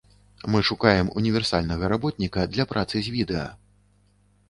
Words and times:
Мы 0.55 0.59
шукаем 0.69 1.11
універсальнага 1.21 1.83
работніка 1.95 2.49
для 2.57 2.69
працы 2.75 2.97
з 3.09 3.19
відэа. 3.21 3.49